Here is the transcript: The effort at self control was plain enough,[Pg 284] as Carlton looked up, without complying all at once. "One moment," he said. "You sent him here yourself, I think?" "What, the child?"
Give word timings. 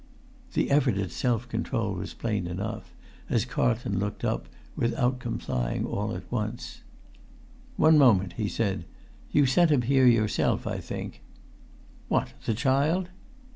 The 0.53 0.71
effort 0.71 0.97
at 0.97 1.11
self 1.11 1.47
control 1.47 1.93
was 1.93 2.15
plain 2.15 2.47
enough,[Pg 2.47 2.89
284] 3.27 3.35
as 3.35 3.45
Carlton 3.45 3.99
looked 3.99 4.25
up, 4.25 4.47
without 4.75 5.19
complying 5.19 5.85
all 5.85 6.15
at 6.15 6.31
once. 6.31 6.81
"One 7.77 7.99
moment," 7.99 8.33
he 8.33 8.49
said. 8.49 8.85
"You 9.31 9.45
sent 9.45 9.69
him 9.69 9.83
here 9.83 10.07
yourself, 10.07 10.65
I 10.65 10.79
think?" 10.79 11.21
"What, 12.07 12.33
the 12.47 12.55
child?" 12.55 13.09